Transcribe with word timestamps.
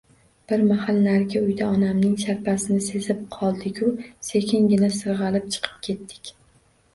Bir 0.51 0.61
mahal 0.69 1.01
narigi 1.07 1.41
uyda 1.43 1.67
onamning 1.73 2.15
sharpasini 2.23 2.79
sezib 2.85 3.21
qoldigu 3.37 3.91
sekingina 4.31 4.91
sirg‘alib 4.97 5.47
chiqib 5.59 5.79
ketdik. 5.91 6.35